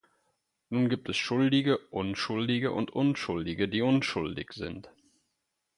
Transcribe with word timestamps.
Nun 0.69 0.89
gibt 0.89 1.09
es 1.09 1.17
schuldige 1.17 1.77
Unschuldige 1.77 2.71
und 2.71 2.89
Unschuldige, 2.89 3.69
die 3.69 3.83
unschuldig 3.83 4.51
sind. 4.51 4.89